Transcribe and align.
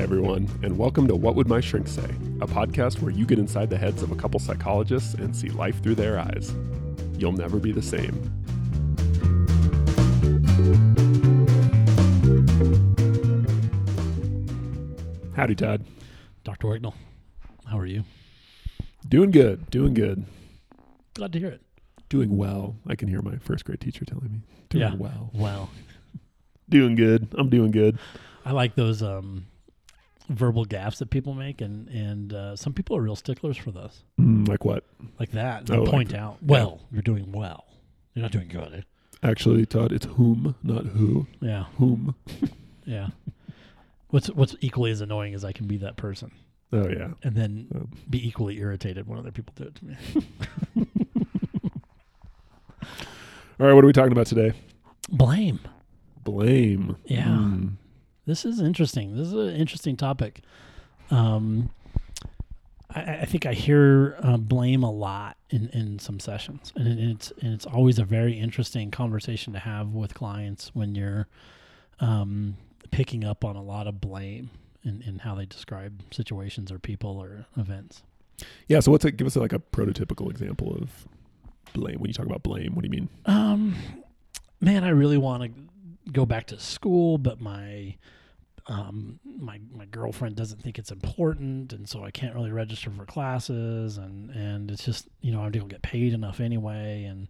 Hi, 0.00 0.04
everyone, 0.04 0.48
and 0.62 0.78
welcome 0.78 1.06
to 1.08 1.14
What 1.14 1.34
Would 1.34 1.46
My 1.46 1.60
Shrink 1.60 1.86
Say, 1.86 2.08
a 2.40 2.46
podcast 2.46 3.02
where 3.02 3.12
you 3.12 3.26
get 3.26 3.38
inside 3.38 3.68
the 3.68 3.76
heads 3.76 4.02
of 4.02 4.10
a 4.10 4.14
couple 4.16 4.40
psychologists 4.40 5.12
and 5.12 5.36
see 5.36 5.50
life 5.50 5.82
through 5.82 5.96
their 5.96 6.18
eyes. 6.18 6.54
You'll 7.18 7.32
never 7.32 7.58
be 7.58 7.70
the 7.70 7.82
same. 7.82 8.16
Howdy, 15.36 15.54
Todd. 15.54 15.84
Dr. 16.44 16.66
Wignall, 16.68 16.94
how 17.66 17.78
are 17.78 17.86
you? 17.86 18.04
Doing 19.08 19.30
good, 19.30 19.70
doing 19.70 19.94
good, 19.94 20.24
Glad 21.14 21.32
to 21.32 21.38
hear 21.38 21.48
it. 21.48 21.62
doing 22.08 22.36
well. 22.36 22.76
I 22.86 22.94
can 22.94 23.08
hear 23.08 23.22
my 23.22 23.36
first 23.36 23.64
grade 23.64 23.80
teacher 23.80 24.04
telling 24.04 24.30
me, 24.32 24.40
doing 24.68 24.82
Yeah. 24.82 24.94
well. 24.94 25.30
Well, 25.32 25.70
Doing 26.68 26.94
good. 26.94 27.26
I'm 27.36 27.48
doing 27.50 27.72
good. 27.72 27.98
I 28.44 28.52
like 28.52 28.76
those 28.76 29.02
um, 29.02 29.46
verbal 30.30 30.64
gaffes 30.64 30.96
that 30.98 31.10
people 31.10 31.34
make, 31.34 31.60
and 31.60 31.88
and 31.88 32.32
uh, 32.32 32.56
some 32.56 32.72
people 32.72 32.96
are 32.96 33.02
real 33.02 33.16
sticklers 33.16 33.56
for 33.58 33.70
those, 33.72 34.04
Mm, 34.18 34.48
like 34.48 34.64
what? 34.64 34.84
like 35.18 35.32
that. 35.32 35.66
They 35.66 35.76
Oh, 35.76 35.84
point 35.84 36.10
that. 36.10 36.18
out, 36.20 36.38
well, 36.42 36.80
you're 36.90 37.02
doing 37.02 37.32
well. 37.32 37.64
You're 38.14 38.22
not 38.22 38.32
doing 38.32 38.48
good. 38.48 38.72
eh? 38.74 38.80
Actually, 39.22 39.66
Todd, 39.66 39.92
it's 39.92 40.06
whom, 40.06 40.54
not 40.62 40.86
who. 40.86 41.26
Yeah, 41.40 41.64
Whom. 41.76 42.14
yeah. 42.86 43.08
What's 44.08 44.28
what's 44.30 44.56
equally 44.60 44.90
as 44.90 45.00
annoying 45.02 45.34
is 45.34 45.44
I 45.44 45.52
can 45.52 45.66
be 45.66 45.76
that 45.78 45.96
person, 45.96 46.30
Oh, 46.72 46.88
yeah. 46.88 47.10
and 47.22 47.34
then 47.36 47.68
Um, 47.74 47.90
be 48.08 48.26
equally 48.26 48.58
irritated 48.58 49.06
when 49.06 49.18
other 49.18 49.30
people 49.32 49.52
do 49.56 49.64
it 49.64 49.74
to 49.76 49.84
me. 49.84 49.96
All 53.60 53.66
right, 53.66 53.74
what 53.74 53.84
are 53.84 53.86
we 53.86 53.92
talking 53.92 54.12
about 54.12 54.26
today? 54.26 54.52
Blame. 55.10 55.60
Blame. 56.24 56.96
Yeah. 57.04 57.24
Mm. 57.26 57.72
This 58.30 58.44
is 58.44 58.60
interesting. 58.60 59.16
This 59.16 59.26
is 59.26 59.32
an 59.32 59.56
interesting 59.56 59.96
topic. 59.96 60.42
Um, 61.10 61.70
I, 62.88 63.00
I 63.22 63.24
think 63.24 63.44
I 63.44 63.54
hear 63.54 64.16
uh, 64.22 64.36
blame 64.36 64.84
a 64.84 64.90
lot 64.92 65.36
in, 65.50 65.68
in 65.70 65.98
some 65.98 66.20
sessions, 66.20 66.72
and 66.76 66.86
it- 66.86 66.98
it's 67.10 67.32
and 67.42 67.52
it's 67.52 67.66
always 67.66 67.98
a 67.98 68.04
very 68.04 68.34
interesting 68.38 68.92
conversation 68.92 69.52
to 69.54 69.58
have 69.58 69.94
with 69.94 70.14
clients 70.14 70.70
when 70.74 70.94
you're 70.94 71.26
um, 71.98 72.56
picking 72.92 73.24
up 73.24 73.44
on 73.44 73.56
a 73.56 73.62
lot 73.64 73.88
of 73.88 74.00
blame 74.00 74.50
in, 74.84 75.02
in 75.02 75.18
how 75.18 75.34
they 75.34 75.44
describe 75.46 76.00
situations 76.12 76.70
or 76.70 76.78
people 76.78 77.18
or 77.18 77.46
events. 77.56 78.04
Yeah. 78.68 78.78
So, 78.78 78.92
what's 78.92 79.04
it? 79.04 79.16
Give 79.16 79.26
us 79.26 79.34
like 79.34 79.52
a 79.52 79.58
prototypical 79.58 80.30
example 80.30 80.72
of 80.80 80.88
blame. 81.72 81.98
When 81.98 82.06
you 82.08 82.14
talk 82.14 82.26
about 82.26 82.44
blame, 82.44 82.76
what 82.76 82.82
do 82.82 82.86
you 82.86 82.92
mean? 82.92 83.08
Um, 83.26 83.74
man, 84.60 84.84
I 84.84 84.90
really 84.90 85.18
want 85.18 85.42
to 85.42 85.50
go 86.12 86.24
back 86.24 86.46
to 86.46 86.60
school, 86.60 87.18
but 87.18 87.40
my 87.40 87.96
um, 88.70 89.18
my 89.24 89.60
my 89.72 89.84
girlfriend 89.84 90.36
doesn't 90.36 90.62
think 90.62 90.78
it's 90.78 90.90
important, 90.92 91.72
and 91.72 91.88
so 91.88 92.04
I 92.04 92.10
can't 92.10 92.34
really 92.34 92.52
register 92.52 92.90
for 92.90 93.04
classes, 93.04 93.98
and 93.98 94.30
and 94.30 94.70
it's 94.70 94.84
just 94.84 95.08
you 95.20 95.32
know 95.32 95.42
I 95.42 95.50
don't 95.50 95.68
get 95.68 95.82
paid 95.82 96.12
enough 96.14 96.40
anyway, 96.40 97.04
and 97.04 97.28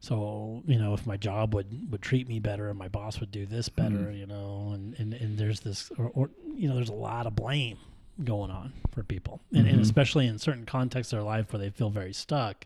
so 0.00 0.62
you 0.66 0.78
know 0.78 0.94
if 0.94 1.06
my 1.06 1.16
job 1.16 1.54
would 1.54 1.90
would 1.92 2.02
treat 2.02 2.28
me 2.28 2.38
better 2.40 2.68
and 2.68 2.78
my 2.78 2.88
boss 2.88 3.20
would 3.20 3.30
do 3.30 3.46
this 3.46 3.68
better, 3.68 3.96
Mhm. 4.10 4.18
you 4.18 4.26
know, 4.26 4.70
and 4.74 4.94
and 4.98 5.14
and 5.14 5.38
there's 5.38 5.60
this 5.60 5.90
or, 5.98 6.06
or 6.14 6.30
you 6.54 6.68
know 6.68 6.74
there's 6.74 6.88
a 6.88 6.94
lot 6.94 7.26
of 7.26 7.36
blame 7.36 7.78
going 8.24 8.50
on 8.50 8.72
for 8.92 9.02
people, 9.02 9.40
and, 9.52 9.66
and 9.66 9.78
Mhm. 9.78 9.82
especially 9.82 10.26
in 10.26 10.38
certain 10.38 10.64
contexts 10.66 11.12
of 11.12 11.18
their 11.18 11.24
life 11.24 11.52
where 11.52 11.60
they 11.60 11.70
feel 11.70 11.90
very 11.90 12.12
stuck 12.12 12.64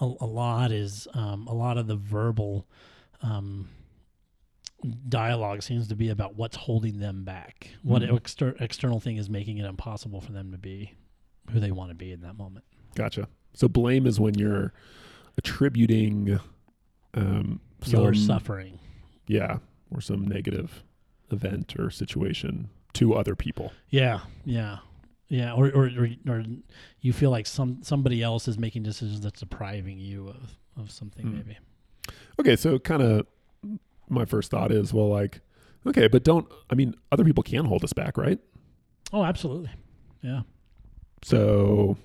a, 0.00 0.04
a 0.20 0.26
lot 0.26 0.72
is 0.72 1.06
um, 1.14 1.46
a 1.46 1.54
lot 1.54 1.78
of 1.78 1.86
the 1.86 1.94
verbal 1.94 2.66
um, 3.22 3.68
dialogue 5.08 5.62
seems 5.62 5.88
to 5.88 5.96
be 5.96 6.08
about 6.08 6.36
what's 6.36 6.56
holding 6.56 6.98
them 6.98 7.24
back. 7.24 7.70
What 7.82 8.02
Mhm. 8.02 8.14
exter- 8.16 8.56
external 8.60 9.00
thing 9.00 9.16
is 9.16 9.30
making 9.30 9.58
it 9.58 9.64
impossible 9.66 10.20
for 10.20 10.32
them 10.32 10.52
to 10.52 10.58
be 10.58 10.92
who 11.50 11.60
they 11.60 11.70
want 11.72 11.90
to 11.90 11.94
be 11.94 12.12
in 12.12 12.20
that 12.22 12.36
moment. 12.36 12.64
Gotcha. 12.94 13.28
So, 13.54 13.68
blame 13.68 14.06
is 14.06 14.18
when 14.20 14.34
you're 14.34 14.72
attributing 15.38 16.38
um, 17.14 17.60
Your 17.86 18.12
suffering. 18.14 18.78
Yeah, 19.28 19.58
or 19.90 20.00
some 20.00 20.26
negative 20.26 20.82
event 21.30 21.74
or 21.78 21.90
situation 21.90 22.70
to 22.94 23.14
other 23.14 23.36
people. 23.36 23.72
Yeah, 23.88 24.20
yeah, 24.44 24.78
yeah. 25.28 25.52
Or, 25.52 25.68
or 25.70 25.86
or 25.96 26.08
or 26.28 26.44
you 27.00 27.12
feel 27.12 27.30
like 27.30 27.46
some 27.46 27.82
somebody 27.82 28.22
else 28.22 28.48
is 28.48 28.58
making 28.58 28.82
decisions 28.82 29.20
that's 29.20 29.40
depriving 29.40 29.98
you 30.00 30.28
of 30.28 30.58
of 30.76 30.90
something 30.90 31.24
Hmm. 31.26 31.36
maybe. 31.36 31.56
Okay, 32.40 32.56
so 32.56 32.78
kind 32.80 33.02
of 33.02 33.26
my 34.14 34.24
first 34.24 34.50
thought 34.50 34.70
is, 34.72 34.92
well, 34.94 35.08
like, 35.08 35.40
okay, 35.86 36.08
but 36.08 36.24
don't. 36.24 36.46
I 36.70 36.74
mean, 36.74 36.94
other 37.12 37.24
people 37.24 37.42
can 37.42 37.64
hold 37.66 37.84
us 37.84 37.92
back, 37.92 38.16
right? 38.16 38.38
Oh, 39.12 39.24
absolutely. 39.24 39.70
Yeah. 40.22 40.42
So, 41.22 41.96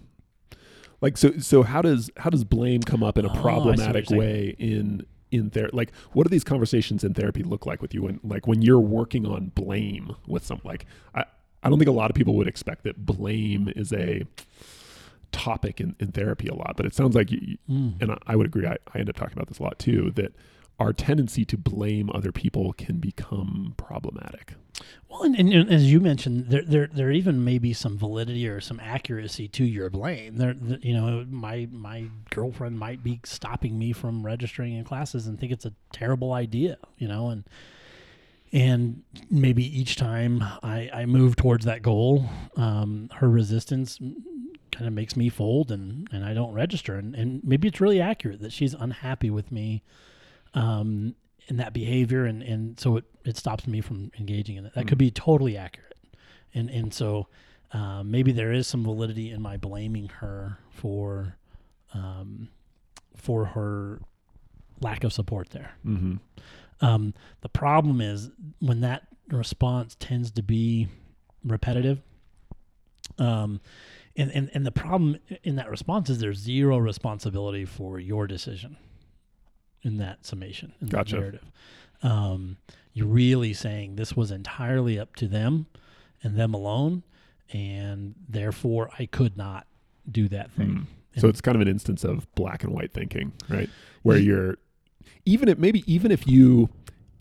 like, 1.01 1.17
so 1.17 1.37
so 1.39 1.63
how 1.63 1.81
does 1.81 2.09
how 2.17 2.29
does 2.29 2.43
blame 2.43 2.81
come 2.81 3.03
up 3.03 3.17
in 3.17 3.25
a 3.25 3.29
Oh, 3.29 3.31
I 3.31 3.35
see 3.35 3.39
what 3.39 3.43
problematic 3.43 4.09
way 4.09 4.55
in 4.59 5.05
in 5.31 5.49
therapy? 5.49 5.75
Like, 5.75 5.91
what 6.13 6.23
do 6.23 6.29
these 6.29 6.43
conversations 6.43 7.03
in 7.03 7.13
therapy 7.13 7.43
look 7.43 7.65
like 7.65 7.81
with 7.81 7.93
you? 7.93 8.03
When 8.03 8.19
like 8.23 8.47
when 8.47 8.61
you're 8.61 8.79
working 8.79 9.25
on 9.25 9.51
blame 9.55 10.15
with 10.27 10.45
some 10.45 10.61
like 10.63 10.85
I 11.15 11.25
I 11.63 11.69
don't 11.69 11.77
think 11.79 11.89
a 11.89 11.93
lot 11.93 12.09
of 12.09 12.15
people 12.15 12.35
would 12.35 12.47
expect 12.47 12.83
that 12.85 13.05
blame 13.05 13.71
is 13.75 13.91
a 13.91 14.23
topic 15.31 15.79
in, 15.79 15.95
in 15.99 16.11
therapy 16.11 16.47
a 16.47 16.55
lot, 16.55 16.73
but 16.75 16.85
it 16.85 16.93
sounds 16.95 17.15
like 17.15 17.31
you, 17.31 17.57
Mm. 17.69 18.01
and 18.01 18.11
I, 18.11 18.17
I 18.27 18.35
would 18.35 18.47
agree. 18.47 18.65
I, 18.65 18.77
I 18.93 18.99
end 18.99 19.09
up 19.09 19.15
talking 19.15 19.33
about 19.37 19.47
this 19.47 19.59
a 19.59 19.63
lot 19.63 19.77
too. 19.79 20.11
That 20.15 20.33
our 20.79 20.93
tendency 20.93 21.45
to 21.45 21.57
blame 21.57 22.09
other 22.13 22.31
people 22.31 22.73
can 22.73 22.97
become 22.97 23.73
problematic. 23.77 24.53
Well, 25.09 25.23
and, 25.23 25.35
and, 25.35 25.51
and 25.51 25.71
as 25.71 25.91
you 25.91 25.99
mentioned, 25.99 26.47
there, 26.49 26.63
there 26.63 26.87
there 26.87 27.11
even 27.11 27.43
may 27.43 27.57
be 27.57 27.73
some 27.73 27.97
validity 27.97 28.47
or 28.47 28.61
some 28.61 28.79
accuracy 28.79 29.47
to 29.49 29.65
your 29.65 29.89
blame. 29.89 30.37
There, 30.37 30.53
th- 30.53 30.83
you 30.83 30.93
know, 30.93 31.25
my 31.29 31.67
my 31.71 32.05
girlfriend 32.29 32.79
might 32.79 33.03
be 33.03 33.19
stopping 33.25 33.77
me 33.77 33.91
from 33.91 34.25
registering 34.25 34.75
in 34.75 34.85
classes 34.85 35.27
and 35.27 35.37
think 35.37 35.51
it's 35.51 35.65
a 35.65 35.73
terrible 35.91 36.31
idea. 36.31 36.77
You 36.97 37.09
know, 37.09 37.29
and 37.29 37.43
and 38.51 39.03
maybe 39.29 39.63
each 39.79 39.95
time 39.95 40.43
I, 40.63 40.89
I 40.93 41.05
move 41.05 41.35
towards 41.35 41.65
that 41.65 41.81
goal, 41.81 42.25
um, 42.55 43.09
her 43.15 43.29
resistance 43.29 43.99
kind 43.99 44.87
of 44.87 44.93
makes 44.93 45.15
me 45.15 45.29
fold 45.29 45.71
and, 45.71 46.07
and 46.11 46.25
I 46.25 46.33
don't 46.33 46.53
register. 46.53 46.95
And, 46.95 47.13
and 47.15 47.41
maybe 47.43 47.67
it's 47.67 47.81
really 47.81 48.01
accurate 48.01 48.41
that 48.41 48.51
she's 48.51 48.73
unhappy 48.73 49.29
with 49.29 49.51
me 49.51 49.83
um, 50.53 51.15
in 51.47 51.57
that 51.57 51.73
behavior. 51.73 52.25
And, 52.25 52.41
and 52.43 52.79
so 52.79 52.97
it, 52.97 53.05
it 53.25 53.37
stops 53.37 53.67
me 53.67 53.81
from 53.81 54.11
engaging 54.19 54.57
in 54.57 54.65
it. 54.65 54.73
That 54.75 54.87
could 54.87 54.97
be 54.97 55.11
totally 55.11 55.57
accurate. 55.57 55.97
And, 56.53 56.69
and 56.69 56.93
so 56.93 57.27
uh, 57.71 58.03
maybe 58.03 58.31
there 58.31 58.51
is 58.51 58.67
some 58.67 58.83
validity 58.83 59.31
in 59.31 59.41
my 59.41 59.57
blaming 59.57 60.09
her 60.19 60.57
for, 60.69 61.37
um, 61.93 62.49
for 63.15 63.45
her 63.45 64.01
lack 64.81 65.03
of 65.03 65.13
support 65.13 65.49
there. 65.49 65.73
Mm-hmm. 65.85 66.15
Um, 66.81 67.13
the 67.41 67.49
problem 67.49 68.01
is 68.01 68.31
when 68.59 68.81
that 68.81 69.07
response 69.27 69.95
tends 69.99 70.31
to 70.31 70.43
be 70.43 70.87
repetitive. 71.43 72.01
Um, 73.17 73.59
and, 74.15 74.31
and, 74.31 74.49
and 74.53 74.65
the 74.65 74.71
problem 74.71 75.17
in 75.43 75.55
that 75.57 75.69
response 75.69 76.09
is 76.09 76.19
there's 76.19 76.37
zero 76.37 76.77
responsibility 76.77 77.65
for 77.65 77.99
your 77.99 78.27
decision 78.27 78.77
in 79.83 79.97
that 79.97 80.25
summation, 80.25 80.73
in 80.81 80.87
Gotcha. 80.87 81.15
that 81.15 81.19
narrative. 81.21 81.51
Um, 82.01 82.57
you're 82.93 83.07
really 83.07 83.53
saying 83.53 83.95
this 83.95 84.15
was 84.15 84.31
entirely 84.31 84.97
up 84.99 85.15
to 85.17 85.27
them 85.27 85.67
and 86.23 86.37
them 86.37 86.53
alone, 86.53 87.03
and 87.51 88.15
therefore 88.27 88.89
I 88.99 89.05
could 89.05 89.37
not 89.37 89.67
do 90.09 90.27
that 90.29 90.51
thing. 90.51 90.87
So 91.17 91.27
it's 91.27 91.41
kind 91.41 91.55
of 91.55 91.61
an 91.61 91.67
instance 91.67 92.03
of 92.03 92.33
black 92.35 92.63
and 92.63 92.73
white 92.73 92.93
thinking, 92.93 93.31
right? 93.49 93.69
Where 94.03 94.17
you're 94.17 94.57
even 95.25 95.49
if 95.49 95.57
maybe 95.57 95.83
even 95.91 96.11
if 96.11 96.27
you 96.27 96.69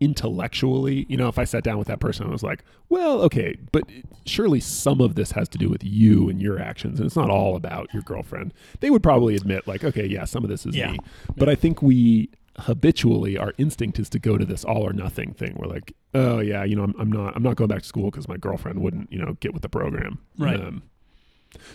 intellectually, 0.00 1.04
you 1.08 1.16
know, 1.16 1.28
if 1.28 1.38
I 1.38 1.44
sat 1.44 1.64
down 1.64 1.76
with 1.78 1.88
that 1.88 2.00
person 2.00 2.22
and 2.24 2.32
was 2.32 2.42
like, 2.42 2.62
well, 2.88 3.20
okay, 3.22 3.56
but 3.72 3.82
surely 4.26 4.60
some 4.60 5.00
of 5.00 5.16
this 5.16 5.32
has 5.32 5.48
to 5.50 5.58
do 5.58 5.68
with 5.68 5.82
you 5.84 6.28
and 6.28 6.40
your 6.40 6.58
actions, 6.60 6.98
and 7.00 7.06
it's 7.06 7.16
not 7.16 7.30
all 7.30 7.56
about 7.56 7.92
your 7.92 8.02
girlfriend. 8.02 8.54
They 8.80 8.90
would 8.90 9.02
probably 9.02 9.34
admit, 9.34 9.66
like, 9.66 9.82
okay, 9.84 10.06
yeah, 10.06 10.24
some 10.24 10.44
of 10.44 10.50
this 10.50 10.64
is 10.66 10.76
Yeah. 10.76 10.92
me. 10.92 10.98
But 11.36 11.48
I 11.48 11.54
think 11.56 11.82
we 11.82 12.30
habitually 12.58 13.36
our 13.38 13.52
instinct 13.58 13.98
is 13.98 14.08
to 14.10 14.18
go 14.18 14.36
to 14.36 14.44
this 14.44 14.64
all 14.64 14.82
or 14.82 14.92
nothing 14.92 15.32
thing. 15.34 15.54
We're 15.58 15.68
like, 15.68 15.92
oh 16.14 16.40
yeah, 16.40 16.64
you 16.64 16.76
know, 16.76 16.84
I'm, 16.84 16.94
I'm 16.98 17.10
not 17.12 17.36
I'm 17.36 17.42
not 17.42 17.56
going 17.56 17.68
back 17.68 17.82
to 17.82 17.88
school 17.88 18.10
because 18.10 18.28
my 18.28 18.36
girlfriend 18.36 18.80
wouldn't, 18.80 19.12
you 19.12 19.18
know, 19.18 19.34
get 19.40 19.52
with 19.52 19.62
the 19.62 19.68
program. 19.68 20.18
Right. 20.38 20.58
Um, 20.60 20.82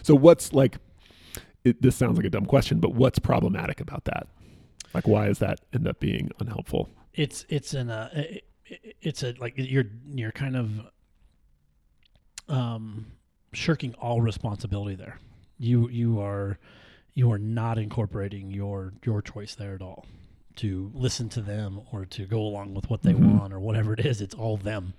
so 0.02 0.16
what's 0.16 0.54
like? 0.54 0.78
It, 1.64 1.82
this 1.82 1.96
sounds 1.96 2.18
like 2.18 2.26
a 2.26 2.30
dumb 2.30 2.46
question, 2.46 2.80
but 2.82 2.94
what's 2.94 3.20
problematic 3.20 3.80
about 3.80 4.04
that? 4.04 4.28
Like, 4.94 5.08
why 5.08 5.28
does 5.28 5.40
that 5.40 5.62
end 5.74 5.88
up 5.88 6.00
being 6.00 6.30
unhelpful? 6.40 6.90
it's 7.14 7.46
it's 7.48 7.74
an 7.76 7.90
uh, 7.92 8.10
it- 8.14 8.44
it- 8.66 8.96
it's 9.02 9.24
a 9.24 9.34
like 9.40 9.54
you're 9.56 9.86
you're 10.14 10.32
kind 10.32 10.56
of 10.56 10.70
um 12.50 13.06
shirking 13.54 13.94
all 13.96 14.20
responsibility 14.22 14.96
there 14.96 15.20
you 15.60 15.88
you 15.90 16.20
are 16.20 16.58
you 17.14 17.32
are 17.32 17.38
not 17.38 17.78
incorporating 17.78 18.50
your 18.52 18.94
your 19.06 19.22
choice 19.22 19.54
there 19.56 19.76
at 19.76 19.82
all 19.82 20.06
to 20.58 20.92
listen 20.94 21.30
to 21.30 21.42
them 21.42 21.82
or 21.92 22.06
to 22.06 22.26
go 22.26 22.40
along 22.40 22.74
with 22.74 22.90
what 22.90 23.02
they 23.02 23.14
Mhm. 23.14 23.34
want 23.40 23.54
or 23.54 23.60
whatever 23.60 23.94
it 23.94 24.06
is 24.06 24.22
it's 24.22 24.36
all 24.36 24.58
them 24.58 24.94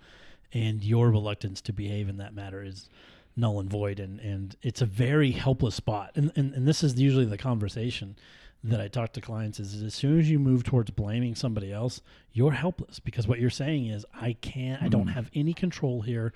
and 0.52 0.82
your 0.84 1.10
reluctance 1.10 1.60
to 1.62 1.72
behave 1.72 2.08
in 2.08 2.16
that 2.18 2.34
matter 2.34 2.62
is 2.62 2.88
null 3.36 3.58
and 3.60 3.68
void 3.70 3.98
and 4.00 4.20
and 4.20 4.56
it's 4.62 4.80
a 4.82 4.86
very 4.86 5.32
helpless 5.32 5.74
spot 5.74 6.10
and 6.14 6.30
and, 6.36 6.54
and 6.54 6.66
this 6.68 6.82
is 6.84 7.00
usually 7.00 7.24
the 7.24 7.38
conversation 7.38 8.16
that 8.62 8.80
I 8.80 8.88
talk 8.88 9.12
to 9.12 9.20
clients 9.20 9.60
is, 9.60 9.74
is 9.74 9.82
as 9.82 9.94
soon 9.94 10.18
as 10.18 10.30
you 10.30 10.38
move 10.38 10.64
towards 10.64 10.90
blaming 10.90 11.34
somebody 11.34 11.70
else, 11.70 12.00
you're 12.32 12.52
helpless 12.52 12.98
because 12.98 13.28
what 13.28 13.38
you're 13.38 13.50
saying 13.50 13.88
is 13.88 14.06
I 14.14 14.32
can't 14.40 14.82
I 14.82 14.88
don't 14.88 15.08
Mm. 15.08 15.12
have 15.12 15.30
any 15.34 15.52
control 15.52 16.00
here. 16.00 16.32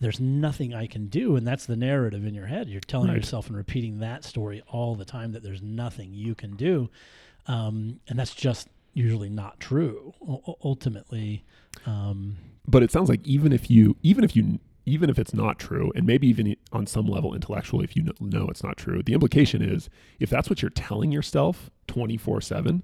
There's 0.00 0.20
nothing 0.20 0.74
I 0.74 0.86
can 0.86 1.06
do 1.06 1.36
and 1.36 1.46
that's 1.46 1.66
the 1.66 1.76
narrative 1.76 2.24
in 2.26 2.34
your 2.34 2.46
head. 2.46 2.68
You're 2.68 2.80
telling 2.80 3.08
Right. 3.08 3.16
yourself 3.16 3.46
and 3.48 3.56
repeating 3.56 3.98
that 4.00 4.24
story 4.24 4.62
all 4.68 4.94
the 4.96 5.04
time 5.04 5.32
that 5.32 5.42
there's 5.42 5.62
nothing 5.62 6.12
you 6.12 6.34
can 6.34 6.56
do. 6.56 6.90
Um, 7.46 8.00
and 8.08 8.18
that's 8.18 8.34
just 8.34 8.68
usually 8.92 9.28
not 9.30 9.60
true. 9.60 10.14
U- 10.26 10.42
ultimately, 10.64 11.44
um, 11.86 12.36
but 12.66 12.82
it 12.82 12.90
sounds 12.90 13.08
like 13.08 13.26
even 13.26 13.52
if 13.52 13.70
you 13.70 13.96
even 14.02 14.24
if 14.24 14.34
you 14.36 14.58
even 14.86 15.08
if 15.10 15.18
it's 15.18 15.32
not 15.34 15.58
true 15.58 15.90
and 15.94 16.06
maybe 16.06 16.26
even 16.26 16.54
on 16.72 16.86
some 16.86 17.06
level 17.06 17.34
intellectually 17.34 17.84
if 17.84 17.96
you 17.96 18.12
know 18.20 18.46
it's 18.48 18.62
not 18.62 18.76
true 18.76 19.02
the 19.02 19.12
implication 19.14 19.62
is 19.62 19.88
if 20.20 20.28
that's 20.30 20.48
what 20.50 20.60
you're 20.62 20.70
telling 20.70 21.10
yourself 21.10 21.70
24/7 21.88 22.82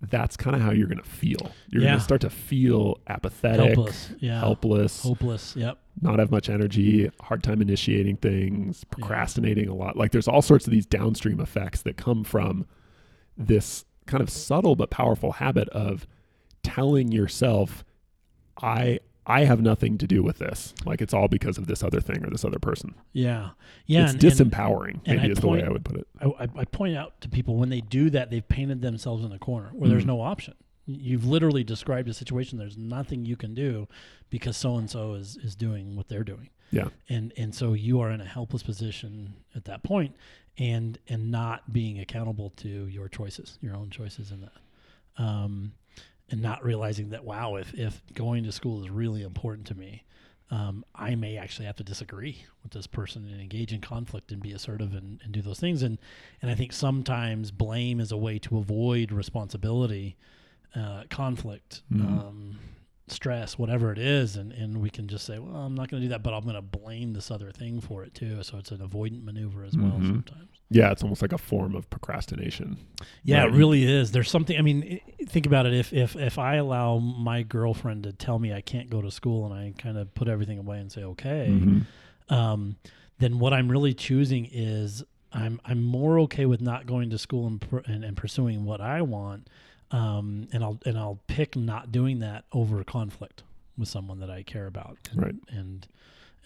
that's 0.00 0.36
kind 0.36 0.54
of 0.54 0.62
how 0.62 0.70
you're 0.70 0.86
going 0.86 0.98
to 0.98 1.04
feel 1.08 1.50
you're 1.68 1.82
going 1.82 1.94
to 1.94 2.00
start 2.00 2.20
to 2.20 2.30
feel 2.30 2.98
apathetic 3.08 3.74
helpless. 3.74 4.10
Yeah. 4.20 4.38
helpless 4.38 5.02
Hopeless. 5.02 5.56
Yep. 5.56 5.76
not 6.00 6.18
have 6.20 6.30
much 6.30 6.48
energy 6.48 7.10
hard 7.20 7.42
time 7.42 7.60
initiating 7.60 8.16
things 8.18 8.84
procrastinating 8.84 9.68
a 9.68 9.74
lot 9.74 9.96
like 9.96 10.12
there's 10.12 10.28
all 10.28 10.42
sorts 10.42 10.66
of 10.66 10.70
these 10.70 10.86
downstream 10.86 11.40
effects 11.40 11.82
that 11.82 11.96
come 11.96 12.22
from 12.22 12.64
this 13.36 13.84
kind 14.06 14.22
of 14.22 14.30
subtle 14.30 14.76
but 14.76 14.90
powerful 14.90 15.32
habit 15.32 15.68
of 15.70 16.06
telling 16.62 17.10
yourself 17.10 17.84
i 18.62 19.00
i 19.28 19.44
have 19.44 19.60
nothing 19.60 19.96
to 19.98 20.06
do 20.06 20.22
with 20.22 20.38
this 20.38 20.74
like 20.84 21.00
it's 21.00 21.14
all 21.14 21.28
because 21.28 21.58
of 21.58 21.66
this 21.68 21.82
other 21.84 22.00
thing 22.00 22.24
or 22.24 22.30
this 22.30 22.44
other 22.44 22.58
person 22.58 22.94
Yeah. 23.12 23.50
Yeah. 23.86 24.04
it's 24.04 24.12
and- 24.14 24.20
disempowering 24.22 25.00
and 25.06 25.20
maybe 25.20 25.32
is 25.32 25.38
the 25.38 25.48
way 25.48 25.62
i 25.62 25.68
would 25.68 25.84
put 25.84 25.96
it 25.96 26.06
I, 26.20 26.48
I, 26.56 26.64
point 26.64 26.96
out 26.96 27.20
to 27.20 27.28
people 27.28 27.56
when 27.56 27.68
they 27.68 27.80
do 27.80 28.10
that, 28.10 28.30
they've 28.30 28.46
painted 28.48 28.82
themselves 28.82 29.24
in 29.24 29.30
a 29.32 29.38
corner 29.38 29.68
where 29.72 29.88
there's 29.88 30.02
Mhm. 30.04 30.08
no 30.08 30.20
option. 30.20 30.54
You've 30.86 31.24
literally 31.26 31.62
described 31.62 32.08
a 32.08 32.14
situation. 32.14 32.58
There's 32.58 32.76
nothing 32.78 33.24
you 33.26 33.36
can 33.36 33.54
do 33.54 33.86
because 34.30 34.56
so 34.56 34.76
and 34.78 34.90
so 34.90 35.14
is 35.14 35.36
is 35.36 35.54
doing 35.54 35.94
what 35.96 36.08
they're 36.08 36.24
doing. 36.24 36.48
Yeah. 36.72 36.88
And 37.08 37.32
and 37.36 37.54
so 37.54 37.74
you 37.74 38.00
are 38.00 38.10
in 38.10 38.20
a 38.20 38.24
helpless 38.24 38.62
position 38.64 39.34
at 39.54 39.64
that 39.66 39.82
point, 39.84 40.16
and 40.58 40.98
and 41.08 41.30
not 41.30 41.72
being 41.72 42.00
accountable 42.00 42.50
to 42.56 42.68
your 42.88 43.08
choices, 43.08 43.58
your 43.60 43.76
own 43.76 43.90
choices 43.90 44.32
in 44.32 44.40
that, 44.40 44.52
um, 45.22 45.72
and 46.30 46.40
not 46.42 46.64
realizing 46.64 47.10
that 47.10 47.24
wow, 47.24 47.56
if 47.56 47.72
if 47.74 48.02
going 48.14 48.44
to 48.44 48.52
school 48.52 48.82
is 48.82 48.90
really 48.90 49.22
important 49.22 49.66
to 49.68 49.74
me, 49.74 50.04
um, 50.50 50.84
I 50.94 51.14
may 51.14 51.36
actually 51.36 51.66
have 51.66 51.76
to 51.76 51.84
disagree 51.84 52.44
with 52.62 52.72
this 52.72 52.86
person 52.86 53.28
and 53.28 53.40
engage 53.40 53.72
in 53.72 53.80
conflict 53.80 54.32
and 54.32 54.42
be 54.42 54.52
assertive 54.52 54.94
and, 54.94 55.20
and 55.22 55.32
do 55.32 55.42
those 55.42 55.60
things. 55.60 55.82
And 55.82 55.98
and 56.42 56.50
I 56.50 56.54
think 56.54 56.72
sometimes 56.72 57.50
blame 57.50 58.00
is 58.00 58.12
a 58.12 58.16
way 58.16 58.38
to 58.40 58.58
avoid 58.58 59.12
responsibility, 59.12 60.16
uh, 60.74 61.04
conflict, 61.10 61.82
Mhm. 61.92 62.00
um, 62.04 62.58
stress, 63.10 63.58
whatever 63.58 63.92
it 63.92 63.98
is, 63.98 64.36
and, 64.36 64.52
and 64.52 64.78
we 64.80 64.90
can 64.90 65.08
just 65.08 65.24
say, 65.26 65.38
well, 65.38 65.54
I'm 65.56 65.74
not 65.74 65.88
going 65.88 66.00
to 66.02 66.06
do 66.06 66.10
that, 66.10 66.22
but 66.22 66.32
I'm 66.34 66.42
going 66.42 66.54
to 66.54 66.62
blame 66.62 67.12
this 67.12 67.30
other 67.30 67.50
thing 67.50 67.80
for 67.80 68.04
it 68.04 68.14
too. 68.14 68.42
So 68.42 68.58
it's 68.58 68.70
an 68.70 68.78
avoidant 68.78 69.24
maneuver 69.24 69.64
as 69.64 69.76
well 69.76 69.92
Mhm. 69.92 70.06
sometimes. 70.06 70.48
yeah 70.70 70.90
it's 70.90 71.02
almost 71.02 71.22
like 71.22 71.32
a 71.32 71.38
form 71.38 71.74
of 71.74 71.88
procrastination 71.90 72.76
Yeah, 73.24 73.42
Right. 73.44 73.48
it 73.52 73.56
really 73.56 73.84
is. 73.84 74.12
There's 74.12 74.30
something. 74.30 74.56
I 74.58 74.62
mean, 74.62 75.00
think 75.26 75.46
about 75.46 75.66
it. 75.66 75.72
If 75.74 75.92
if 75.92 76.14
if 76.16 76.38
I 76.38 76.56
allow 76.56 76.98
my 76.98 77.42
girlfriend 77.42 78.02
to 78.04 78.12
tell 78.12 78.38
me 78.38 78.52
I 78.52 78.60
can't 78.60 78.90
go 78.90 79.00
to 79.02 79.10
school, 79.10 79.44
and 79.46 79.54
I 79.54 79.72
kind 79.78 79.96
of 79.96 80.12
put 80.14 80.28
everything 80.28 80.58
away 80.58 80.78
and 80.80 80.90
say 80.92 81.02
okay, 81.04 81.48
Mhm. 81.50 81.86
um, 82.34 82.76
then 83.18 83.38
what 83.38 83.52
I'm 83.52 83.68
really 83.70 83.94
choosing 83.94 84.46
is 84.52 85.02
I'm 85.32 85.60
I'm 85.64 85.82
more 85.82 86.18
okay 86.20 86.46
with 86.46 86.60
not 86.60 86.86
going 86.86 87.10
to 87.10 87.18
school 87.18 87.46
and 87.46 87.64
and, 87.86 88.04
and 88.04 88.16
pursuing 88.16 88.64
what 88.64 88.80
I 88.80 89.02
want, 89.02 89.48
um, 89.90 90.48
and 90.52 90.62
I'll 90.62 90.78
and 90.84 90.98
I'll 90.98 91.18
pick 91.26 91.56
not 91.56 91.90
doing 91.92 92.18
that 92.20 92.44
over 92.52 92.82
conflict 92.84 93.42
with 93.76 93.88
someone 93.88 94.20
that 94.20 94.30
I 94.30 94.42
care 94.42 94.66
about. 94.66 94.98
And, 95.12 95.22
Right. 95.22 95.34
And 95.50 95.86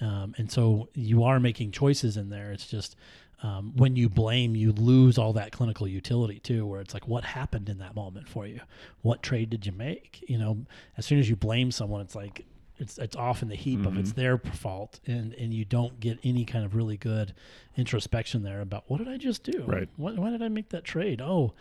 um, 0.00 0.34
and 0.38 0.50
so 0.50 0.88
you 0.94 1.22
are 1.24 1.38
making 1.38 1.70
choices 1.72 2.16
in 2.16 2.28
there. 2.30 2.50
It's 2.52 2.66
just 2.66 2.96
um, 3.42 3.72
when 3.76 3.96
you 3.96 4.08
blame, 4.08 4.54
you 4.56 4.72
lose 4.72 5.18
all 5.18 5.32
that 5.34 5.52
clinical 5.52 5.86
utility 5.88 6.38
too. 6.40 6.66
Where 6.66 6.80
it's 6.80 6.94
like, 6.94 7.06
what 7.08 7.24
happened 7.24 7.68
in 7.68 7.78
that 7.78 7.94
moment 7.94 8.28
for 8.28 8.46
you? 8.46 8.60
What 9.02 9.22
trade 9.22 9.50
did 9.50 9.66
you 9.66 9.72
make? 9.72 10.24
You 10.28 10.38
know, 10.38 10.58
as 10.96 11.06
soon 11.06 11.18
as 11.18 11.28
you 11.28 11.36
blame 11.36 11.70
someone, 11.72 12.00
it's 12.00 12.14
like 12.14 12.44
it's 12.78 12.98
it's 12.98 13.14
off 13.16 13.42
in 13.42 13.48
the 13.48 13.54
heap 13.54 13.84
of 13.86 13.96
it's 13.96 14.12
Mhm. 14.12 14.16
their 14.16 14.38
fault, 14.38 14.98
and 15.06 15.34
and 15.34 15.52
you 15.54 15.64
don't 15.64 16.00
get 16.00 16.18
any 16.24 16.44
kind 16.44 16.64
of 16.64 16.74
really 16.74 16.96
good 16.96 17.32
introspection 17.76 18.42
there 18.42 18.60
about 18.60 18.84
what 18.88 18.98
did 18.98 19.08
I 19.08 19.16
just 19.16 19.42
do? 19.44 19.64
Right. 19.66 19.88
Why, 19.96 20.12
why 20.14 20.30
did 20.30 20.42
I 20.42 20.48
make 20.48 20.68
that 20.70 20.84
trade? 20.84 21.20
Oh, 21.20 21.52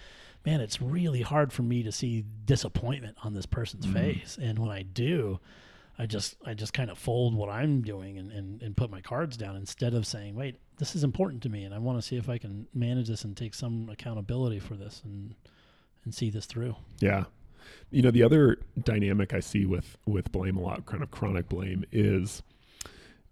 man, 0.45 0.61
it's 0.61 0.81
really 0.81 1.21
hard 1.21 1.51
for 1.53 1.61
me 1.63 1.83
to 1.83 1.91
see 1.91 2.25
disappointment 2.45 3.17
on 3.23 3.33
this 3.33 3.45
person's 3.45 3.85
Mhm. 3.85 3.93
face, 3.93 4.37
and 4.41 4.57
when 4.59 4.69
I 4.69 4.83
do. 4.83 5.39
I 5.99 6.07
just 6.07 6.35
I 6.45 6.55
just 6.55 6.73
kind 6.73 6.89
of 6.89 6.97
fold 6.97 7.35
what 7.35 7.49
I'm 7.49 7.83
doing 7.83 8.17
and, 8.17 8.31
and, 8.31 8.61
and 8.63 8.75
put 8.75 8.89
my 8.89 9.01
cards 9.01 9.37
down 9.37 9.55
instead 9.55 9.93
of 9.93 10.07
saying, 10.07 10.33
wait, 10.33 10.55
this 10.77 10.95
is 10.95 11.03
important 11.03 11.43
to 11.43 11.49
me 11.49 11.63
and 11.63 11.75
I 11.75 11.77
want 11.79 11.99
to 11.99 12.01
see 12.01 12.15
if 12.15 12.27
I 12.27 12.39
can 12.39 12.65
manage 12.73 13.07
this 13.07 13.23
and 13.23 13.37
take 13.37 13.53
some 13.53 13.87
accountability 13.87 14.57
for 14.57 14.73
this 14.75 15.01
and 15.05 15.35
and 16.03 16.15
see 16.15 16.31
this 16.31 16.47
through. 16.47 16.75
Yeah. 17.01 17.25
You 17.91 18.01
know, 18.01 18.09
the 18.09 18.23
other 18.23 18.57
dynamic 18.83 19.33
I 19.33 19.41
see 19.41 19.65
with 19.67 19.97
with 20.07 20.31
blame 20.31 20.57
a 20.57 20.61
lot, 20.61 20.87
kind 20.87 21.03
of 21.03 21.11
chronic 21.11 21.47
blame, 21.49 21.83
is 21.91 22.41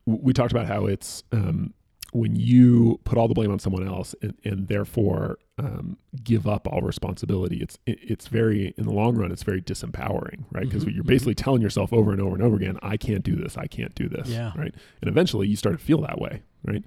we 0.06 0.34
talked 0.34 0.52
about 0.52 0.68
how 0.68 0.86
it's 0.86 1.24
um, 1.32 1.74
when 2.12 2.36
you 2.36 3.00
put 3.04 3.18
all 3.18 3.28
the 3.28 3.34
blame 3.34 3.52
on 3.52 3.60
someone 3.60 3.88
else 3.88 4.16
and, 4.22 4.36
and 4.44 4.68
therefore 4.68 5.38
um, 5.60 5.98
give 6.24 6.48
up 6.48 6.68
all 6.68 6.82
responsibility. 6.82 7.58
It's 7.58 7.78
it, 7.86 8.00
it's 8.02 8.28
very 8.28 8.74
in 8.78 8.86
the 8.86 8.94
long 8.94 9.16
run, 9.16 9.32
it's 9.32 9.44
very 9.44 9.62
disempowering, 9.62 10.46
right? 10.52 10.66
Because 10.66 10.86
Mhm, 10.86 10.96
you're 10.96 11.04
mhm. 11.04 11.08
basically 11.08 11.36
telling 11.36 11.62
yourself 11.62 11.92
over 11.94 12.12
and 12.12 12.20
over 12.22 12.34
and 12.36 12.44
over 12.44 12.56
again, 12.56 12.78
"I 12.82 12.98
can't 12.98 13.24
do 13.24 13.36
this. 13.36 13.58
I 13.58 13.68
can't 13.68 13.94
do 13.96 14.08
this." 14.10 14.30
Yeah. 14.30 14.54
Right. 14.56 14.74
And 15.02 15.10
eventually, 15.10 15.48
you 15.48 15.56
start 15.56 15.78
to 15.78 15.84
feel 15.84 16.02
that 16.02 16.20
way, 16.20 16.42
right? 16.66 16.84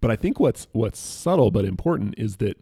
But 0.00 0.10
I 0.10 0.16
think 0.16 0.38
what's 0.38 0.68
what's 0.72 0.98
subtle 0.98 1.50
but 1.50 1.64
important 1.64 2.14
is 2.18 2.36
that 2.36 2.56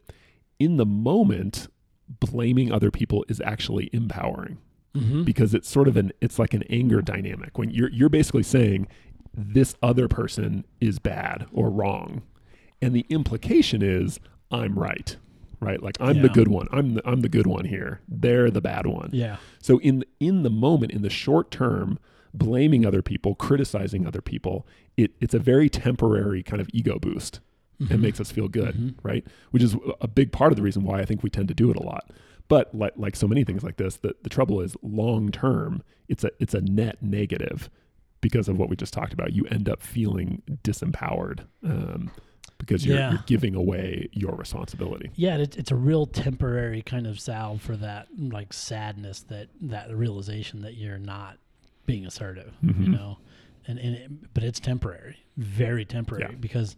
in 0.59 0.77
the 0.77 0.87
moment, 0.87 1.69
blaming 2.09 2.73
other 2.73 2.91
people 2.91 3.25
is 3.29 3.41
actually 3.45 3.91
empowering 3.93 4.59
Mm-hmm. 4.97 5.23
because 5.23 5.55
it's 5.55 5.69
sort 5.69 5.87
of 5.87 5.97
an 5.97 6.11
it's 6.21 6.37
like 6.37 6.53
an 6.53 6.65
anger 6.69 7.01
dynamic 7.01 7.57
when 7.59 7.71
you're 7.71 7.91
you're 7.91 8.09
basically 8.09 8.43
saying 8.43 8.89
this 9.35 9.75
other 9.83 10.09
person 10.09 10.65
is 10.81 10.99
bad 10.99 11.47
or 11.53 11.71
wrong 11.71 12.23
and 12.83 12.95
the 12.95 13.07
implication 13.09 13.83
is 13.83 14.19
i'm 14.51 14.79
right 14.79 15.17
right 15.61 15.83
like 15.83 15.97
i'm 16.01 16.21
the 16.23 16.29
good 16.29 16.49
one 16.49 16.67
i'm 16.73 16.95
the, 16.95 17.09
i'm 17.09 17.21
the 17.21 17.29
good 17.29 17.47
one 17.47 17.65
here 17.65 18.01
they're 18.09 18.51
the 18.51 18.61
bad 18.61 18.87
one 18.87 19.11
Yeah. 19.13 19.37
so 19.61 19.79
in 19.81 20.05
in 20.19 20.43
the 20.43 20.51
moment 20.51 20.93
in 20.93 21.03
the 21.03 21.11
short 21.11 21.51
term 21.51 21.99
blaming 22.35 22.85
other 22.87 23.03
people 23.03 23.35
criticizing 23.35 24.07
other 24.07 24.21
people 24.23 24.67
it, 24.97 25.13
it's 25.21 25.35
a 25.35 25.39
very 25.39 25.69
temporary 25.69 26.43
kind 26.43 26.61
of 26.61 26.69
ego 26.73 26.99
boost 26.99 27.41
Mhm. 27.81 27.91
and 27.93 28.03
makes 28.03 28.21
us 28.21 28.31
feel 28.31 28.47
good, 28.47 28.75
Mhm. 28.75 28.95
right? 29.03 29.27
Which 29.53 29.63
is 29.63 29.75
a 30.03 30.07
big 30.07 30.33
part 30.33 30.53
of 30.53 30.57
the 30.57 30.63
reason 30.63 30.83
why 30.83 31.01
I 31.01 31.07
think 31.07 31.23
we 31.23 31.31
tend 31.31 31.49
to 31.49 31.55
do 31.55 31.71
it 31.71 31.79
a 31.79 31.83
lot. 31.83 32.11
But 32.47 32.75
like 32.75 32.93
like 32.99 33.17
so 33.17 33.27
many 33.27 33.43
things 33.43 33.63
like 33.63 33.79
this, 33.79 33.97
the, 33.97 34.15
the 34.23 34.29
trouble 34.29 34.61
is 34.61 34.77
long 34.83 35.31
term, 35.31 35.83
it's 36.07 36.23
a 36.23 36.31
it's 36.39 36.53
a 36.53 36.61
net 36.61 36.99
negative 37.03 37.71
because 38.21 38.49
of 38.49 38.59
what 38.59 38.69
we 38.69 38.77
just 38.77 38.93
talked 38.93 39.13
about. 39.13 39.33
You 39.33 39.45
end 39.47 39.69
up 39.69 39.83
feeling 39.83 40.43
disempowered 40.63 41.41
um, 41.65 42.11
because 42.59 42.85
you're, 42.85 42.99
Yeah. 42.99 43.11
you're 43.13 43.25
giving 43.27 43.55
away 43.55 44.09
your 44.13 44.33
responsibility. 44.37 45.11
Yeah, 45.15 45.37
it, 45.39 45.57
it's 45.57 45.71
a 45.71 45.77
real 45.77 46.07
temporary 46.07 46.83
kind 46.83 47.07
of 47.07 47.19
salve 47.19 47.63
for 47.63 47.77
that 47.77 48.09
like 48.19 48.53
sadness 48.53 49.21
that 49.29 49.49
that 49.63 49.95
realization 49.95 50.63
that 50.63 50.75
you're 50.75 50.99
not 50.99 51.39
being 51.87 52.05
assertive, 52.07 52.53
you 52.63 52.73
Mhm. 52.75 52.89
know, 52.89 53.19
and 53.67 53.79
and 53.79 53.95
it, 53.97 54.35
but 54.35 54.45
it's 54.45 54.61
temporary, 54.61 55.17
very 55.37 55.85
temporary 55.85 56.27
Yeah. 56.31 56.37
because 56.39 56.77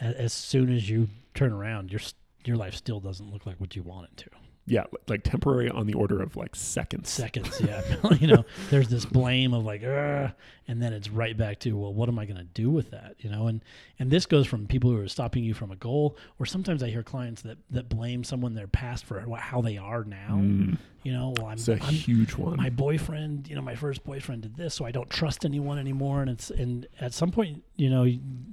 a, 0.00 0.04
as 0.20 0.32
soon 0.32 0.72
as 0.72 0.88
you 0.88 1.08
turn 1.34 1.52
around, 1.52 1.92
your 1.92 2.00
your 2.44 2.56
life 2.56 2.74
still 2.74 2.98
doesn't 3.00 3.30
look 3.30 3.44
like 3.46 3.60
what 3.60 3.76
you 3.76 3.82
want 3.82 4.08
it 4.10 4.16
to. 4.16 4.30
Yeah, 4.68 4.84
like 5.08 5.22
temporary 5.24 5.70
on 5.70 5.86
the 5.86 5.94
order 5.94 6.20
of 6.22 6.36
like 6.36 6.54
seconds. 6.54 7.08
Seconds, 7.08 7.60
yeah, 7.64 7.82
you 8.20 8.26
know, 8.26 8.44
there's 8.70 8.88
this 8.88 9.04
blame 9.04 9.54
of 9.54 9.64
like, 9.64 9.82
and 9.82 10.82
then 10.82 10.92
it's 10.92 11.08
right 11.08 11.36
back 11.36 11.58
to 11.60 11.72
well, 11.76 11.94
what 11.94 12.08
am 12.08 12.18
I 12.18 12.24
going 12.26 12.36
to 12.36 12.44
do 12.44 12.70
with 12.70 12.90
that, 12.90 13.14
you 13.18 13.30
know, 13.30 13.46
and 13.46 13.62
and 13.98 14.10
this 14.10 14.26
goes 14.26 14.46
from 14.46 14.66
people 14.66 14.90
who 14.90 15.00
are 15.00 15.08
stopping 15.08 15.42
you 15.44 15.54
from 15.54 15.70
a 15.70 15.76
goal, 15.76 16.16
or 16.38 16.46
sometimes 16.46 16.82
I 16.82 16.90
hear 16.90 17.02
clients 17.02 17.42
that 17.42 17.58
that 17.70 17.88
blame 17.88 18.22
someone 18.24 18.54
their 18.54 18.66
past 18.68 19.04
for 19.04 19.20
how 19.38 19.60
they 19.62 19.78
are 19.78 20.04
now. 20.04 20.38
Mm, 20.40 20.76
You 21.02 21.12
know, 21.12 21.34
well, 21.38 21.46
I'm, 21.46 21.54
it's 21.54 21.68
a 21.68 21.74
I'm 21.74 21.94
huge 21.94 22.34
one. 22.34 22.56
my 22.58 22.70
boyfriend. 22.70 23.48
You 23.48 23.56
know, 23.56 23.62
my 23.62 23.74
first 23.74 24.04
boyfriend 24.04 24.42
did 24.42 24.56
this, 24.56 24.74
so 24.74 24.84
I 24.84 24.90
don't 24.90 25.08
trust 25.08 25.44
anyone 25.44 25.78
anymore. 25.78 26.20
And 26.20 26.30
it's 26.30 26.50
and 26.50 26.86
at 27.00 27.14
some 27.14 27.30
point, 27.30 27.62
you 27.76 27.88
know, 27.90 28.06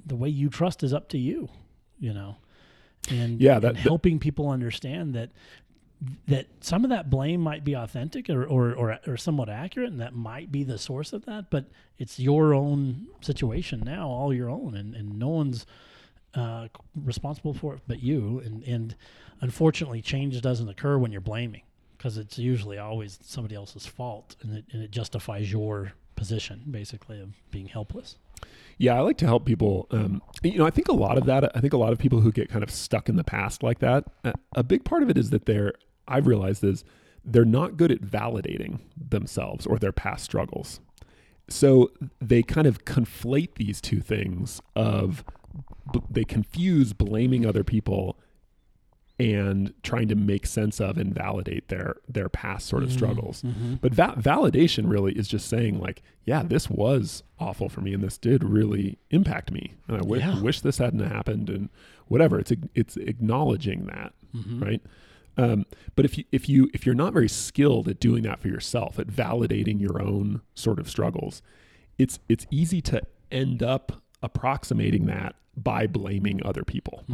the 0.06 0.16
way 0.16 0.28
you 0.28 0.48
trust 0.48 0.82
is 0.82 0.94
up 0.94 1.08
to 1.10 1.18
you. 1.18 1.48
You 1.98 2.12
know, 2.14 2.36
and 3.10 3.40
Yeah, 3.40 3.58
that- 3.58 3.68
and 3.68 3.76
that- 3.76 3.82
helping 3.82 4.18
people 4.18 4.48
understand 4.50 5.14
that 5.14 5.30
that 6.28 6.46
some 6.60 6.84
of 6.84 6.90
that 6.90 7.08
blame 7.08 7.40
might 7.40 7.64
be 7.64 7.74
authentic 7.74 8.28
or, 8.28 8.44
or, 8.44 8.74
or, 8.74 8.98
or 9.06 9.16
somewhat 9.16 9.48
accurate, 9.48 9.90
and 9.90 10.00
that 10.00 10.14
might 10.14 10.52
be 10.52 10.62
the 10.62 10.78
source 10.78 11.12
of 11.12 11.24
that. 11.24 11.50
But 11.50 11.66
it's 11.98 12.18
your 12.18 12.52
own 12.52 13.06
situation 13.20 13.80
now, 13.84 14.08
all 14.08 14.32
your 14.34 14.50
own, 14.50 14.76
and, 14.76 14.94
and 14.94 15.18
no 15.18 15.28
one's 15.28 15.66
uh, 16.34 16.68
responsible 16.94 17.54
for 17.54 17.74
it 17.74 17.80
but 17.88 18.02
you. 18.02 18.42
And, 18.44 18.62
and 18.64 18.96
unfortunately, 19.40 20.02
change 20.02 20.40
doesn't 20.40 20.68
occur 20.68 20.98
when 20.98 21.12
you're 21.12 21.20
blaming 21.20 21.62
because 21.96 22.18
it's 22.18 22.38
usually 22.38 22.78
always 22.78 23.18
somebody 23.22 23.54
else's 23.54 23.86
fault, 23.86 24.36
and 24.42 24.58
it, 24.58 24.64
and 24.72 24.82
it 24.82 24.90
justifies 24.90 25.50
your 25.50 25.92
position, 26.14 26.62
basically, 26.70 27.20
of 27.20 27.30
being 27.50 27.66
helpless. 27.66 28.16
Yeah, 28.78 28.94
I 28.94 29.00
like 29.00 29.16
to 29.18 29.26
help 29.26 29.46
people. 29.46 29.86
Um, 29.90 30.20
you 30.42 30.58
know, 30.58 30.66
I 30.66 30.70
think 30.70 30.88
a 30.88 30.92
lot 30.94 31.16
of 31.16 31.24
that. 31.26 31.56
I 31.56 31.60
think 31.60 31.72
a 31.72 31.78
lot 31.78 31.92
of 31.92 31.98
people 31.98 32.20
who 32.20 32.30
get 32.30 32.48
kind 32.50 32.62
of 32.62 32.70
stuck 32.70 33.08
in 33.08 33.16
the 33.16 33.24
past 33.24 33.62
like 33.62 33.78
that. 33.78 34.04
A 34.54 34.62
big 34.62 34.84
part 34.84 35.02
of 35.02 35.10
it 35.10 35.16
is 35.16 35.30
that 35.30 35.46
they're. 35.46 35.72
I've 36.08 36.26
realized 36.26 36.62
is 36.62 36.84
they're 37.24 37.44
not 37.44 37.76
good 37.76 37.90
at 37.90 38.00
validating 38.00 38.80
themselves 38.96 39.66
or 39.66 39.78
their 39.78 39.92
past 39.92 40.24
struggles. 40.24 40.80
So 41.48 41.90
they 42.20 42.42
kind 42.42 42.66
of 42.66 42.84
conflate 42.84 43.54
these 43.54 43.80
two 43.80 44.00
things 44.00 44.60
of 44.74 45.24
they 46.10 46.24
confuse 46.24 46.92
blaming 46.92 47.46
other 47.46 47.64
people 47.64 48.18
and 49.18 49.72
trying 49.82 50.08
to 50.08 50.14
make 50.14 50.46
sense 50.46 50.78
of 50.80 50.98
and 50.98 51.14
validate 51.14 51.68
their 51.68 51.96
their 52.08 52.28
past 52.28 52.66
sort 52.66 52.82
of 52.82 52.90
Mm-hmm. 52.90 52.98
struggles. 52.98 53.42
But 53.80 53.96
that 53.96 54.18
validation 54.18 54.90
really 54.90 55.12
is 55.14 55.26
just 55.26 55.48
saying 55.48 55.78
like, 55.80 56.02
yeah, 56.24 56.42
this 56.42 56.68
was 56.68 57.22
awful 57.38 57.68
for 57.68 57.80
me, 57.80 57.94
and 57.94 58.02
this 58.02 58.18
did 58.18 58.44
really 58.44 58.98
impact 59.10 59.50
me, 59.50 59.72
and 59.88 59.96
I 59.96 60.16
Yeah. 60.18 60.40
wish 60.42 60.60
this 60.60 60.78
hadn't 60.78 61.00
happened, 61.00 61.48
and 61.48 61.68
whatever. 62.08 62.38
It's 62.38 62.52
it's 62.74 62.96
acknowledging 62.96 63.86
that, 63.86 64.12
Mm-hmm. 64.34 64.62
right? 64.62 64.82
Um, 65.38 65.64
but 65.94 66.04
if 66.04 66.16
you 66.18 66.24
if 66.32 66.48
you 66.48 66.70
if 66.74 66.84
you're 66.86 66.94
not 66.94 67.12
very 67.12 67.28
skilled 67.28 67.88
at 67.88 68.00
doing 68.00 68.22
that 68.24 68.40
for 68.40 68.48
yourself, 68.48 68.98
at 68.98 69.06
validating 69.08 69.80
your 69.80 70.00
own 70.02 70.40
sort 70.54 70.78
of 70.78 70.88
struggles, 70.90 71.40
it's 71.98 72.18
it's 72.28 72.46
easy 72.50 72.80
to 72.82 73.02
end 73.30 73.62
up 73.62 74.02
approximating 74.22 75.06
that 75.06 75.34
by 75.56 75.86
blaming 75.86 76.44
other 76.44 76.64
people. 76.64 77.04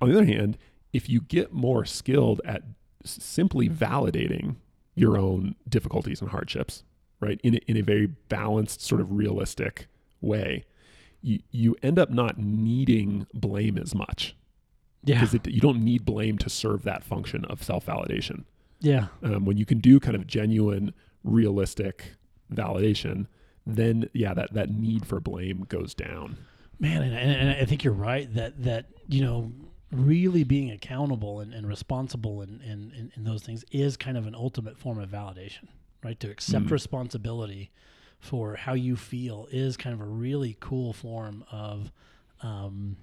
On 0.00 0.08
the 0.08 0.16
other 0.16 0.26
hand, 0.26 0.56
if 0.92 1.08
you 1.08 1.20
get 1.20 1.52
more 1.52 1.84
skilled 1.84 2.40
at 2.44 2.62
simply 3.04 3.68
validating 3.68 4.56
your 4.94 5.16
own 5.16 5.54
difficulties 5.68 6.20
and 6.20 6.30
hardships, 6.30 6.82
right, 7.20 7.40
in 7.42 7.54
a, 7.54 7.58
in 7.66 7.76
a 7.76 7.82
very 7.82 8.06
balanced, 8.06 8.80
sort 8.82 9.00
of 9.00 9.12
realistic 9.12 9.86
way, 10.20 10.64
you, 11.22 11.40
you 11.50 11.76
end 11.82 11.98
up 11.98 12.10
not 12.10 12.38
needing 12.38 13.26
blame 13.34 13.78
as 13.78 13.94
much 13.94 14.34
Yeah. 15.04 15.20
because 15.24 15.38
you 15.46 15.60
don't 15.60 15.82
need 15.84 16.04
blame 16.04 16.38
to 16.38 16.50
serve 16.50 16.82
that 16.84 17.04
function 17.04 17.44
of 17.46 17.62
self 17.62 17.86
validation. 17.86 18.44
Yeah. 18.80 19.08
Um, 19.22 19.44
when 19.44 19.58
you 19.58 19.66
can 19.66 19.78
do 19.78 20.00
kind 20.00 20.16
of 20.16 20.26
genuine, 20.26 20.94
realistic 21.22 22.14
validation, 22.52 23.26
then 23.66 24.08
yeah, 24.14 24.32
that, 24.34 24.54
that 24.54 24.70
need 24.70 25.06
for 25.06 25.20
blame 25.20 25.66
goes 25.68 25.94
down. 25.94 26.38
Man, 26.78 27.02
and, 27.02 27.14
and, 27.14 27.30
and 27.30 27.50
I 27.50 27.64
think 27.66 27.84
you're 27.84 27.92
right 27.92 28.32
that 28.34 28.62
that 28.64 28.86
you 29.06 29.22
know 29.22 29.52
really 29.90 30.44
being 30.44 30.70
accountable 30.70 31.40
and, 31.40 31.52
and 31.52 31.66
responsible 31.66 32.40
and, 32.42 32.60
and, 32.62 32.92
and, 32.92 33.10
and 33.14 33.26
those 33.26 33.42
things 33.42 33.64
is 33.72 33.96
kind 33.96 34.16
of 34.16 34.26
an 34.26 34.34
ultimate 34.34 34.78
form 34.78 34.98
of 34.98 35.08
validation, 35.10 35.66
right? 36.04 36.18
To 36.20 36.30
accept 36.30 36.66
Mm. 36.66 36.70
responsibility 36.70 37.70
for 38.20 38.54
how 38.56 38.74
you 38.74 38.96
feel 38.96 39.48
is 39.50 39.76
kind 39.76 39.94
of 39.94 40.00
a 40.00 40.08
really 40.08 40.56
cool 40.60 40.92
form 40.92 41.44
of 41.50 41.90
um, 42.42 42.96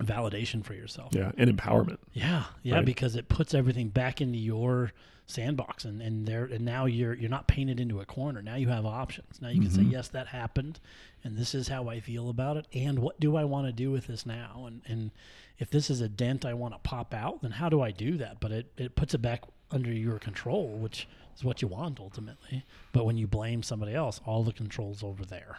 validation 0.00 0.64
for 0.64 0.74
yourself. 0.74 1.14
Yeah, 1.14 1.32
and 1.38 1.54
empowerment. 1.56 1.98
Yeah, 2.12 2.44
yeah, 2.62 2.76
Right. 2.76 2.84
because 2.84 3.14
it 3.16 3.28
puts 3.28 3.54
everything 3.54 3.88
back 3.88 4.20
into 4.20 4.38
your 4.38 4.92
sandbox, 5.26 5.84
and 5.84 6.02
and 6.02 6.26
there 6.26 6.44
and 6.44 6.64
now 6.64 6.84
you're 6.86 7.14
you're 7.14 7.30
not 7.30 7.46
painted 7.48 7.80
into 7.80 8.00
a 8.00 8.04
corner. 8.04 8.42
Now 8.42 8.56
you 8.56 8.68
have 8.68 8.84
options. 8.84 9.40
Now 9.40 9.48
you 9.48 9.60
can 9.60 9.70
say, 9.70 9.82
Mhm. 9.82 9.92
yes, 9.92 10.08
that 10.08 10.26
happened, 10.28 10.80
and 11.22 11.36
this 11.36 11.54
is 11.54 11.68
how 11.68 11.88
I 11.88 12.00
feel 12.00 12.28
about 12.28 12.56
it, 12.56 12.66
and 12.74 12.98
what 12.98 13.18
do 13.20 13.36
I 13.36 13.44
want 13.44 13.66
to 13.66 13.72
do 13.72 13.90
with 13.90 14.06
this 14.06 14.26
now? 14.26 14.64
And 14.66 14.82
and 14.86 15.10
if 15.58 15.70
this 15.70 15.88
is 15.88 16.00
a 16.00 16.08
dent 16.08 16.44
I 16.44 16.52
want 16.54 16.74
to 16.74 16.78
pop 16.80 17.14
out, 17.14 17.40
then 17.42 17.52
how 17.52 17.68
do 17.68 17.80
I 17.80 17.90
do 17.90 18.16
that? 18.18 18.40
But 18.40 18.52
it 18.52 18.72
it 18.76 18.96
puts 18.96 19.14
it 19.14 19.18
back 19.22 19.44
under 19.70 19.92
your 19.92 20.18
control, 20.18 20.76
which 20.76 21.08
is 21.36 21.42
what 21.44 21.62
you 21.62 21.68
want 21.68 21.98
ultimately. 22.00 22.64
But 22.92 23.04
when 23.06 23.16
you 23.16 23.26
blame 23.26 23.62
somebody 23.62 23.94
else, 23.94 24.20
all 24.26 24.42
the 24.44 24.52
control's 24.52 25.02
over 25.02 25.24
there, 25.24 25.58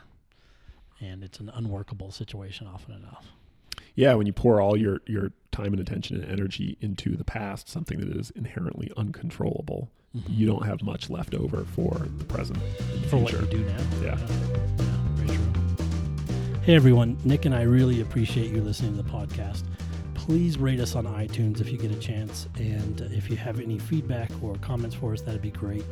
and 1.00 1.24
it's 1.24 1.40
an 1.40 1.50
unworkable 1.50 2.12
situation 2.12 2.68
often 2.68 2.94
enough. 2.94 3.32
Yeah, 3.96 4.14
when 4.16 4.28
you 4.28 4.34
pour 4.34 4.60
all 4.60 4.76
your 4.76 5.02
your 5.06 5.32
time 5.52 5.68
and 5.68 5.80
attention 5.80 6.22
and 6.22 6.30
energy 6.30 6.78
into 6.82 7.16
the 7.16 7.24
past, 7.24 7.70
something 7.70 8.00
that 8.02 8.10
is 8.10 8.30
inherently 8.32 8.92
uncontrollable, 8.98 9.90
mm-hmm. 10.16 10.34
you 10.34 10.46
don't 10.46 10.66
have 10.66 10.84
much 10.84 11.10
left 11.10 11.34
over 11.34 11.64
for 11.64 11.94
the 12.18 12.26
present 12.26 12.60
the 12.80 13.08
for 13.08 13.18
what 13.18 13.30
future. 13.30 13.46
you 13.46 13.52
do 13.52 13.66
now. 13.66 13.78
Yeah. 14.02 14.18
Yeah, 14.18 14.98
very. 15.14 15.40
Hey 16.64 16.76
everyone, 16.76 17.18
Nick 17.24 17.46
and 17.46 17.56
I 17.56 17.62
really 17.62 18.02
appreciate 18.02 18.52
you 18.52 18.62
listening 18.62 18.98
to 18.98 19.02
the 19.02 19.10
podcast. 19.10 19.64
Please 20.14 20.58
rate 20.58 20.82
us 20.82 20.96
on 20.96 21.06
iTunes 21.06 21.62
if 21.62 21.72
you 21.72 21.78
get 21.78 21.92
a 21.92 22.00
chance, 22.00 22.50
and 22.56 23.00
if 23.00 23.30
you 23.30 23.38
have 23.38 23.62
any 23.62 23.80
feedback 23.80 24.30
or 24.42 24.56
comments 24.56 24.96
for 24.96 25.14
us, 25.14 25.22
that'd 25.22 25.42
be 25.42 25.52
great 25.52 25.86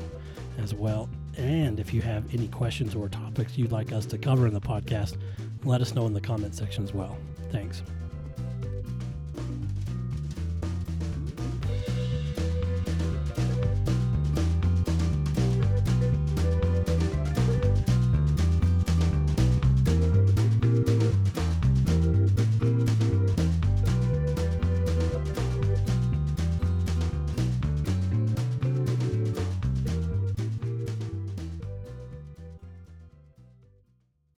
as 0.58 0.74
well. 0.74 1.10
And 1.38 1.80
if 1.80 1.94
you 1.94 2.02
have 2.02 2.34
any 2.34 2.50
questions 2.50 2.96
or 2.96 3.08
topics 3.08 3.58
you'd 3.58 3.72
like 3.72 3.94
us 3.94 4.06
to 4.08 4.18
cover 4.18 4.46
in 4.46 4.54
the 4.54 4.62
podcast, 4.62 5.16
let 5.64 5.80
us 5.80 5.96
know 5.96 6.06
in 6.06 6.14
the 6.14 6.22
comment 6.22 6.54
section 6.54 6.84
as 6.84 6.94
well. 6.94 7.18
Thanks. 7.54 7.84